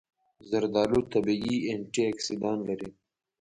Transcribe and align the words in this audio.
زردآلو 0.49 0.99
طبیعي 1.13 1.55
انټياکسیدان 1.73 2.57
لري. 2.67 2.89